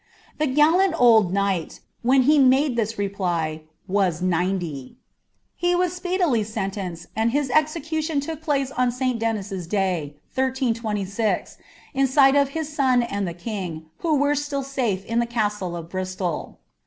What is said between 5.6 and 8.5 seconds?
was speedily sentenced, and his execution took